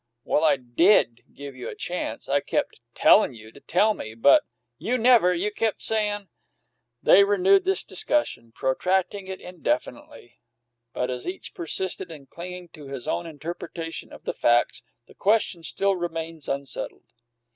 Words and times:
"Well, 0.23 0.43
I 0.43 0.55
did 0.55 1.21
give 1.35 1.55
you 1.55 1.69
a 1.69 1.75
chance. 1.75 2.27
I 2.27 2.39
kept 2.39 2.79
tellin' 2.95 3.35
you 3.35 3.51
to 3.51 3.59
tell 3.59 3.93
me, 3.93 4.15
but" 4.15 4.43
"You 4.87 4.97
never! 4.97 5.31
You 5.31 5.51
kept 5.51 5.79
sayin'" 5.79 6.27
They 7.03 7.23
renewed 7.23 7.65
this 7.65 7.83
discussion, 7.83 8.51
protracting 8.51 9.27
it 9.27 9.39
indefinitely; 9.39 10.39
but 10.91 11.11
as 11.11 11.27
each 11.27 11.53
persisted 11.53 12.11
in 12.11 12.25
clinging 12.25 12.69
to 12.69 12.87
his 12.87 13.07
own 13.07 13.27
interpretation 13.27 14.11
of 14.11 14.23
the 14.23 14.33
facts, 14.33 14.81
the 15.05 15.13
question 15.13 15.61
still 15.61 15.95
remains 15.95 16.49
unsettled. 16.49 17.05